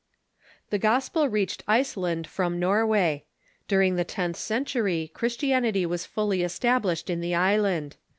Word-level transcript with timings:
The 0.71 0.79
gospel 0.79 1.29
reached 1.29 1.63
Iceland 1.67 2.25
from 2.25 2.57
Norway. 2.59 3.25
During 3.67 3.97
the 3.97 4.03
tenth 4.03 4.37
century 4.37 5.11
Christianity 5.13 5.85
was 5.85 6.07
fully 6.07 6.41
established 6.41 7.07
in 7.07 7.21
the 7.21 7.35
island. 7.35 7.97